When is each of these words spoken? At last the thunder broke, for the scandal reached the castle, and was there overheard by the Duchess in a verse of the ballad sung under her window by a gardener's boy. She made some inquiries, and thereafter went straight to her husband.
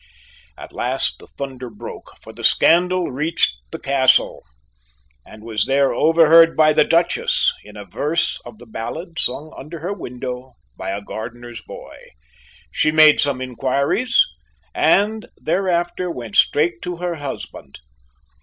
At 0.57 0.73
last 0.73 1.19
the 1.19 1.27
thunder 1.27 1.69
broke, 1.69 2.17
for 2.21 2.33
the 2.33 2.43
scandal 2.43 3.11
reached 3.11 3.57
the 3.69 3.77
castle, 3.77 4.41
and 5.27 5.43
was 5.43 5.65
there 5.67 5.93
overheard 5.93 6.57
by 6.57 6.73
the 6.73 6.83
Duchess 6.83 7.53
in 7.63 7.77
a 7.77 7.85
verse 7.85 8.39
of 8.43 8.57
the 8.57 8.65
ballad 8.65 9.19
sung 9.19 9.53
under 9.55 9.77
her 9.81 9.93
window 9.93 10.53
by 10.75 10.89
a 10.89 11.03
gardener's 11.03 11.61
boy. 11.61 11.99
She 12.71 12.89
made 12.91 13.19
some 13.19 13.41
inquiries, 13.41 14.25
and 14.73 15.27
thereafter 15.37 16.09
went 16.09 16.35
straight 16.35 16.81
to 16.81 16.95
her 16.97 17.13
husband. 17.17 17.77